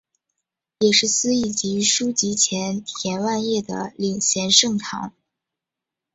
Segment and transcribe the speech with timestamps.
[0.79, 5.13] 也是司铎级枢机前田万叶的领衔圣堂。